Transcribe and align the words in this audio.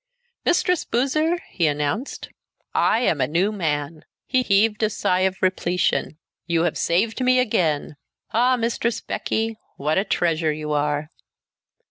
"Mistress 0.45 0.83
Boozer," 0.83 1.37
he 1.51 1.67
announced, 1.67 2.29
"I 2.73 3.01
am 3.01 3.21
a 3.21 3.27
new 3.27 3.51
man." 3.51 4.03
He 4.25 4.41
heaved 4.41 4.81
a 4.81 4.89
sigh 4.89 5.19
of 5.19 5.39
repletion. 5.43 6.17
"You 6.47 6.63
have 6.63 6.75
saved 6.75 7.21
me 7.21 7.37
again. 7.37 7.97
Ah! 8.31 8.55
Mistress 8.55 8.99
Becky, 8.99 9.59
what 9.77 9.99
a 9.99 10.03
treasure 10.03 10.51
you 10.51 10.71
are!" 10.71 11.11